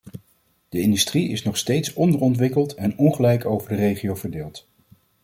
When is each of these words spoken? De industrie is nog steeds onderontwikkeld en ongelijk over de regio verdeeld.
De 0.69 0.79
industrie 0.81 1.29
is 1.29 1.43
nog 1.43 1.57
steeds 1.57 1.93
onderontwikkeld 1.93 2.73
en 2.73 2.97
ongelijk 2.97 3.45
over 3.45 3.69
de 3.69 3.75
regio 3.75 4.15
verdeeld. 4.15 4.65